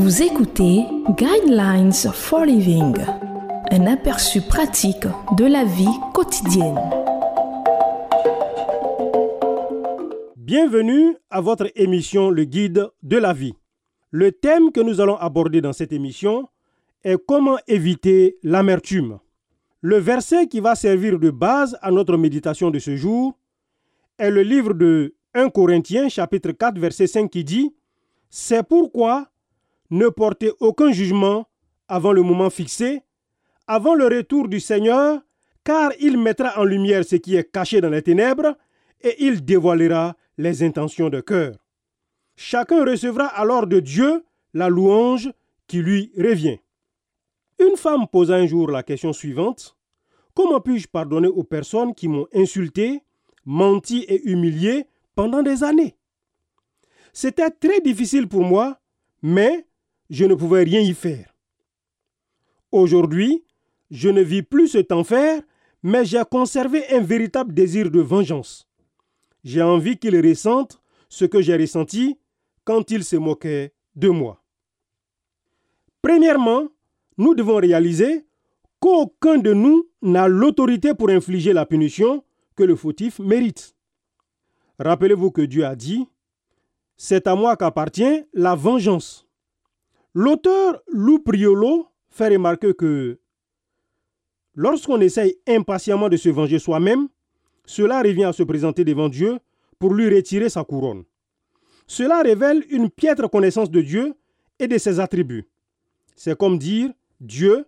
Vous 0.00 0.22
écoutez 0.22 0.84
Guidelines 1.16 1.90
for 2.12 2.44
Living, 2.44 2.94
un 3.72 3.86
aperçu 3.88 4.40
pratique 4.40 5.08
de 5.36 5.44
la 5.44 5.64
vie 5.64 5.88
quotidienne. 6.14 6.78
Bienvenue 10.36 11.16
à 11.30 11.40
votre 11.40 11.72
émission 11.74 12.30
Le 12.30 12.44
Guide 12.44 12.88
de 13.02 13.16
la 13.16 13.32
vie. 13.32 13.54
Le 14.12 14.30
thème 14.30 14.70
que 14.70 14.78
nous 14.78 15.00
allons 15.00 15.16
aborder 15.16 15.60
dans 15.60 15.72
cette 15.72 15.92
émission 15.92 16.48
est 17.02 17.18
comment 17.26 17.58
éviter 17.66 18.38
l'amertume. 18.44 19.18
Le 19.80 19.96
verset 19.96 20.46
qui 20.46 20.60
va 20.60 20.76
servir 20.76 21.18
de 21.18 21.30
base 21.30 21.76
à 21.82 21.90
notre 21.90 22.16
méditation 22.16 22.70
de 22.70 22.78
ce 22.78 22.94
jour 22.94 23.36
est 24.16 24.30
le 24.30 24.42
livre 24.42 24.74
de 24.74 25.16
1 25.34 25.48
Corinthiens 25.48 26.08
chapitre 26.08 26.52
4 26.52 26.78
verset 26.78 27.08
5 27.08 27.28
qui 27.28 27.42
dit 27.42 27.74
C'est 28.30 28.62
pourquoi 28.62 29.26
ne 29.90 30.08
portez 30.08 30.52
aucun 30.60 30.92
jugement 30.92 31.46
avant 31.88 32.12
le 32.12 32.22
moment 32.22 32.50
fixé, 32.50 33.02
avant 33.66 33.94
le 33.94 34.06
retour 34.06 34.48
du 34.48 34.60
Seigneur, 34.60 35.20
car 35.64 35.92
il 36.00 36.18
mettra 36.18 36.58
en 36.58 36.64
lumière 36.64 37.04
ce 37.04 37.16
qui 37.16 37.36
est 37.36 37.50
caché 37.50 37.80
dans 37.80 37.90
les 37.90 38.02
ténèbres, 38.02 38.56
et 39.00 39.24
il 39.24 39.44
dévoilera 39.44 40.16
les 40.36 40.62
intentions 40.62 41.08
de 41.08 41.20
cœur. 41.20 41.56
Chacun 42.36 42.84
recevra 42.84 43.26
alors 43.26 43.66
de 43.66 43.80
Dieu 43.80 44.24
la 44.54 44.68
louange 44.68 45.30
qui 45.66 45.78
lui 45.78 46.12
revient. 46.16 46.58
Une 47.58 47.76
femme 47.76 48.06
posa 48.06 48.36
un 48.36 48.46
jour 48.46 48.70
la 48.70 48.82
question 48.82 49.12
suivante. 49.12 49.76
Comment 50.34 50.60
puis-je 50.60 50.86
pardonner 50.86 51.28
aux 51.28 51.42
personnes 51.42 51.94
qui 51.94 52.06
m'ont 52.06 52.28
insulté, 52.32 53.02
menti 53.44 54.04
et 54.08 54.30
humilié 54.30 54.86
pendant 55.16 55.42
des 55.42 55.64
années? 55.64 55.96
C'était 57.12 57.50
très 57.50 57.80
difficile 57.80 58.28
pour 58.28 58.44
moi, 58.44 58.80
mais 59.22 59.66
je 60.10 60.24
ne 60.24 60.34
pouvais 60.34 60.62
rien 60.62 60.80
y 60.80 60.94
faire. 60.94 61.34
Aujourd'hui, 62.72 63.44
je 63.90 64.08
ne 64.08 64.20
vis 64.20 64.42
plus 64.42 64.68
cet 64.68 64.92
enfer, 64.92 65.42
mais 65.82 66.04
j'ai 66.04 66.22
conservé 66.30 66.84
un 66.90 67.00
véritable 67.00 67.54
désir 67.54 67.90
de 67.90 68.00
vengeance. 68.00 68.66
J'ai 69.44 69.62
envie 69.62 69.98
qu'il 69.98 70.18
ressente 70.20 70.82
ce 71.08 71.24
que 71.24 71.40
j'ai 71.40 71.56
ressenti 71.56 72.18
quand 72.64 72.90
il 72.90 73.04
se 73.04 73.16
moquait 73.16 73.72
de 73.96 74.08
moi. 74.08 74.42
Premièrement, 76.02 76.68
nous 77.16 77.34
devons 77.34 77.56
réaliser 77.56 78.26
qu'aucun 78.80 79.38
de 79.38 79.52
nous 79.52 79.88
n'a 80.02 80.28
l'autorité 80.28 80.94
pour 80.94 81.10
infliger 81.10 81.52
la 81.52 81.66
punition 81.66 82.24
que 82.54 82.62
le 82.62 82.76
fautif 82.76 83.18
mérite. 83.18 83.74
Rappelez-vous 84.78 85.30
que 85.30 85.42
Dieu 85.42 85.64
a 85.64 85.74
dit, 85.74 86.06
C'est 86.96 87.26
à 87.26 87.34
moi 87.34 87.56
qu'appartient 87.56 88.24
la 88.32 88.54
vengeance. 88.54 89.27
L'auteur 90.20 90.82
Lou 90.88 91.20
Priolo 91.20 91.86
fait 92.10 92.26
remarquer 92.26 92.74
que 92.74 93.20
lorsqu'on 94.52 95.00
essaye 95.00 95.36
impatiemment 95.46 96.08
de 96.08 96.16
se 96.16 96.28
venger 96.28 96.58
soi-même, 96.58 97.06
cela 97.64 98.02
revient 98.02 98.24
à 98.24 98.32
se 98.32 98.42
présenter 98.42 98.84
devant 98.84 99.08
Dieu 99.08 99.38
pour 99.78 99.94
lui 99.94 100.12
retirer 100.12 100.48
sa 100.48 100.64
couronne. 100.64 101.04
Cela 101.86 102.22
révèle 102.22 102.64
une 102.70 102.90
piètre 102.90 103.30
connaissance 103.30 103.70
de 103.70 103.80
Dieu 103.80 104.12
et 104.58 104.66
de 104.66 104.76
ses 104.76 104.98
attributs. 104.98 105.46
C'est 106.16 106.36
comme 106.36 106.58
dire, 106.58 106.90
Dieu, 107.20 107.64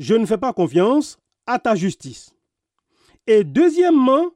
je 0.00 0.16
ne 0.16 0.26
fais 0.26 0.38
pas 0.38 0.52
confiance 0.52 1.20
à 1.46 1.60
ta 1.60 1.76
justice. 1.76 2.34
Et 3.28 3.44
deuxièmement, 3.44 4.32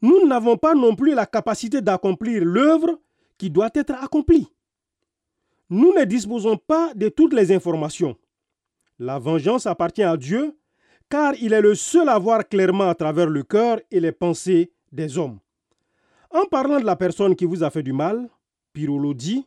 nous 0.00 0.26
n'avons 0.26 0.56
pas 0.56 0.74
non 0.74 0.96
plus 0.96 1.12
la 1.12 1.26
capacité 1.26 1.82
d'accomplir 1.82 2.42
l'œuvre 2.42 2.98
qui 3.36 3.50
doit 3.50 3.68
être 3.74 3.92
accomplie 4.02 4.48
nous 5.70 5.92
ne 5.92 6.04
disposons 6.04 6.56
pas 6.56 6.92
de 6.94 7.08
toutes 7.08 7.34
les 7.34 7.52
informations. 7.52 8.16
La 8.98 9.18
vengeance 9.18 9.66
appartient 9.66 10.02
à 10.02 10.16
Dieu, 10.16 10.56
car 11.08 11.34
il 11.40 11.52
est 11.52 11.60
le 11.60 11.74
seul 11.74 12.08
à 12.08 12.18
voir 12.18 12.48
clairement 12.48 12.88
à 12.88 12.94
travers 12.94 13.28
le 13.28 13.42
cœur 13.42 13.80
et 13.90 14.00
les 14.00 14.12
pensées 14.12 14.72
des 14.92 15.18
hommes. 15.18 15.38
En 16.30 16.44
parlant 16.46 16.80
de 16.80 16.84
la 16.84 16.96
personne 16.96 17.36
qui 17.36 17.44
vous 17.44 17.62
a 17.62 17.70
fait 17.70 17.82
du 17.82 17.92
mal, 17.92 18.28
Pirolo 18.72 19.14
dit, 19.14 19.46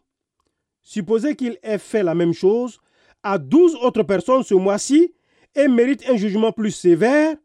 supposez 0.81 1.35
qu'il 1.35 1.57
ait 1.61 1.77
fait 1.77 2.03
la 2.03 2.15
même 2.15 2.33
chose 2.33 2.79
à 3.23 3.37
douze 3.37 3.75
autres 3.75 4.03
personnes 4.03 4.43
ce 4.43 4.55
mois-ci 4.55 5.13
et 5.55 5.67
mérite 5.67 6.03
un 6.09 6.17
jugement 6.17 6.51
plus 6.51 6.71
sévère 6.71 7.35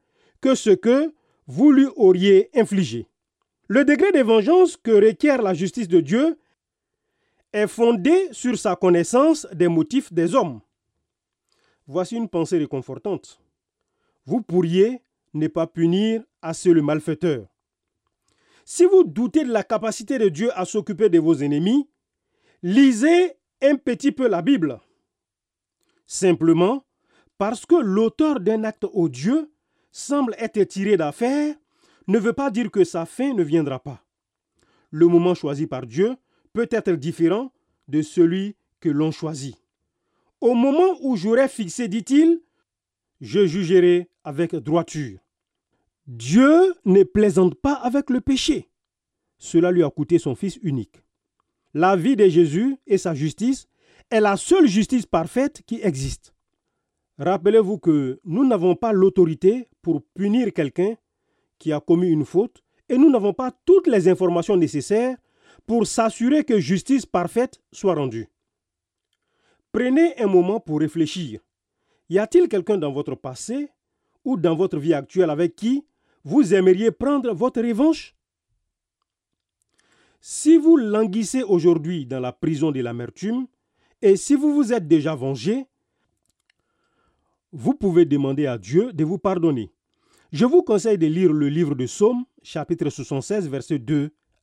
que 0.41 0.55
ce 0.55 0.71
que 0.71 1.13
vous 1.47 1.71
lui 1.73 1.87
auriez 1.97 2.51
infligé. 2.55 3.07
Le 3.69 3.85
degré 3.85 4.13
de 4.13 4.23
vengeance 4.23 4.77
que 4.77 4.93
requiert 4.93 5.43
la 5.43 5.55
justice 5.55 5.89
de 5.89 6.01
Dieu 6.01 6.39
est 7.57 7.69
fondée 7.69 8.29
sur 8.33 8.59
sa 8.59 8.77
connaissance 8.77 9.47
des 9.55 9.69
motifs 9.69 10.13
des 10.13 10.35
hommes. 10.35 10.61
Voici 11.87 12.17
une 12.17 12.29
pensée 12.29 12.59
réconfortante. 12.59 13.41
Vous 14.27 14.43
pourriez 14.43 15.01
ne 15.33 15.47
pas 15.49 15.67
punir 15.67 16.23
assez 16.43 16.73
le 16.73 16.83
malfaiteur. 16.83 17.47
Si 18.67 18.85
vous 18.85 19.05
doutez 19.05 19.45
de 19.45 19.53
la 19.53 19.63
capacité 19.63 20.19
de 20.19 20.29
Dieu 20.29 20.51
à 20.59 20.67
s'occuper 20.67 21.09
de 21.09 21.19
vos 21.19 21.35
ennemis, 21.35 21.89
lisez 22.63 23.37
un 23.63 23.77
petit 23.77 24.13
peu 24.13 24.29
la 24.29 24.43
Bible. 24.43 24.79
Simplement, 26.07 26.85
parce 27.39 27.65
que 27.65 27.77
l'auteur 27.77 28.41
d'un 28.41 28.65
acte 28.65 28.85
odieux 28.93 29.51
semble 29.93 30.35
être 30.39 30.63
tiré 30.65 30.99
d'affaire, 30.99 31.55
ne 32.07 32.19
veut 32.19 32.35
pas 32.35 32.51
dire 32.51 32.71
que 32.71 32.85
sa 32.85 33.07
fin 33.07 33.33
ne 33.33 33.43
viendra 33.43 33.79
pas. 33.79 34.05
Le 34.91 35.07
moment 35.07 35.35
choisi 35.35 35.67
par 35.67 35.87
Dieu 35.87 36.17
peut 36.57 36.69
être 36.71 36.93
différent 36.93 37.53
de 37.87 38.01
celui 38.01 38.57
que 38.81 38.89
l'on 38.89 39.11
choisit. 39.11 39.55
Au 40.41 40.55
moment 40.55 40.97
où 41.03 41.15
j'aurai 41.15 41.49
fixé, 41.49 41.87
dit-il, 41.87 42.41
je 43.21 43.45
jugerai 43.45 44.09
avec 44.25 44.55
droiture. 44.55 45.19
Dieu 46.07 46.75
ne 46.87 47.03
plaisante 47.03 47.57
pas 47.57 47.75
avec 47.75 48.09
le 48.09 48.23
péché. 48.23 48.71
Cela 49.37 49.71
lui 49.71 49.83
a 49.83 49.91
coûté 49.91 50.19
son 50.19 50.35
Fils 50.35 50.59
unique. 50.63 51.03
La 51.75 51.95
vie 51.95 52.17
de 52.17 52.27
Jésus 52.27 52.79
et 52.87 52.97
sa 52.97 53.15
justice 53.15 53.67
est 54.11 54.21
la 54.21 54.39
seule 54.39 54.67
justice 54.67 55.05
parfaite 55.05 55.61
qui 55.67 55.83
existe. 55.83 56.33
Rappelez-vous 57.19 57.77
que 57.77 58.19
nous 58.25 58.47
n'avons 58.47 58.77
pas 58.77 58.95
l'autorité 58.95 59.69
pour 59.83 60.03
punir 60.15 60.55
quelqu'un 60.55 60.95
qui 61.59 61.75
a 61.75 61.81
commis 61.81 62.09
une 62.09 62.25
faute 62.25 62.63
et 62.89 62.97
nous 62.97 63.11
n'avons 63.11 63.35
pas 63.35 63.53
toutes 63.67 63.89
les 63.89 64.09
informations 64.09 64.57
nécessaires 64.57 65.19
pour 65.67 65.87
s'assurer 65.87 66.45
que 66.45 66.61
justice 66.61 67.07
parfaite 67.07 67.61
soit 67.73 67.95
rendue. 67.95 68.29
Prenez 69.73 70.19
un 70.19 70.27
moment 70.27 70.61
pour 70.61 70.81
réfléchir. 70.81 71.41
Y 72.09 72.19
a-t-il 72.19 72.49
quelqu'un 72.49 72.79
dans 72.79 72.93
votre 72.93 73.15
passé 73.15 73.69
ou 74.25 74.37
dans 74.37 74.55
votre 74.55 74.79
vie 74.79 74.95
actuelle 74.95 75.31
avec 75.31 75.57
qui 75.57 75.85
vous 76.25 76.55
aimeriez 76.55 76.93
prendre 76.93 77.33
votre 77.35 77.61
revanche? 77.61 78.17
Si 80.21 80.57
vous 80.57 80.77
languissez 80.77 81.43
aujourd'hui 81.43 82.07
dans 82.07 82.21
la 82.21 82.33
prison 82.33 82.73
de 82.73 82.81
l'amertume, 82.81 83.47
et 84.03 84.17
si 84.17 84.35
vous 84.35 84.55
vous 84.55 84.73
êtes 84.73 84.89
déjà 84.89 85.15
vengé, 85.15 85.67
vous 87.53 87.75
pouvez 87.75 88.05
demander 88.05 88.47
à 88.47 88.59
Dieu 88.59 88.93
de 88.93 89.05
vous 89.05 89.19
pardonner. 89.19 89.73
Je 90.33 90.45
vous 90.45 90.63
conseille 90.63 90.99
de 90.99 91.07
lire 91.07 91.33
le 91.33 91.49
livre 91.49 91.75
de 91.75 91.87
Psaume, 91.87 92.25
chapitre 92.43 92.91
76, 92.91 93.49
versets 93.49 93.79
2 93.79 94.11